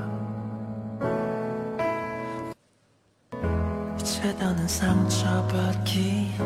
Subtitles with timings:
[3.99, 6.43] 이제는 상처받기가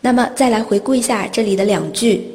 [0.00, 2.26] 那么，再来回顾一下这里的两句：